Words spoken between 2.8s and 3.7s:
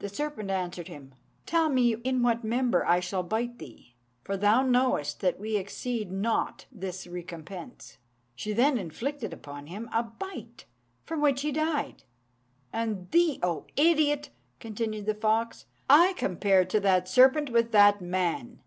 I shall bite